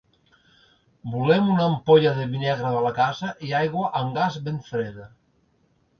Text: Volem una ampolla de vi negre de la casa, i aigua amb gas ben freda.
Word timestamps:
Volem 1.15 1.51
una 1.57 1.67
ampolla 1.73 2.15
de 2.21 2.25
vi 2.33 2.41
negre 2.45 2.73
de 2.77 2.81
la 2.87 2.95
casa, 3.01 3.29
i 3.49 3.53
aigua 3.61 3.93
amb 4.01 4.19
gas 4.21 4.43
ben 4.49 4.59
freda. 4.71 5.07